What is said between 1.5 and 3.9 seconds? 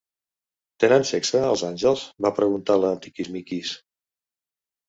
àngels? —va preguntar la Tiquismiquis.